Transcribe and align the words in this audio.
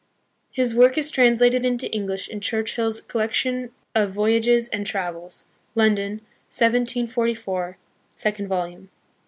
His 0.51 0.73
work 0.73 0.97
is 0.97 1.11
translated 1.11 1.63
into 1.63 1.87
English 1.91 2.27
in 2.27 2.39
Churchill's 2.41 3.01
Collection 3.01 3.71
of 3.93 4.09
Voyages 4.11 4.67
and 4.69 4.83
Trav 4.83 5.13
els, 5.13 5.45
London, 5.75 6.13
1744, 6.49 7.77
second 8.15 8.47
volume. 8.47 8.89